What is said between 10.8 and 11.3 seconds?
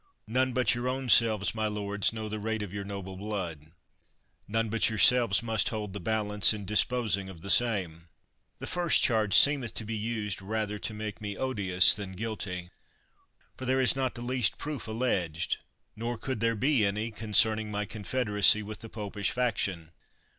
make